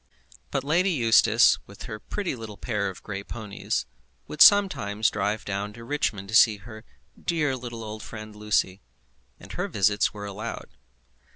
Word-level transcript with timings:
But 0.49 0.63
Lady 0.63 0.89
Eustace, 0.89 1.59
with 1.67 1.83
her 1.83 1.99
pretty 1.99 2.35
little 2.35 2.57
pair 2.57 2.89
of 2.89 3.03
grey 3.03 3.23
ponies, 3.23 3.85
would 4.27 4.41
sometimes 4.41 5.11
drive 5.11 5.45
down 5.45 5.73
to 5.73 5.83
Richmond 5.83 6.27
to 6.29 6.33
see 6.33 6.57
her 6.57 6.83
"dear 7.23 7.55
little 7.55 7.83
old 7.83 8.01
friend" 8.01 8.35
Lucy, 8.35 8.81
and 9.39 9.51
her 9.51 9.67
visits 9.67 10.11
were 10.11 10.25
allowed. 10.25 10.71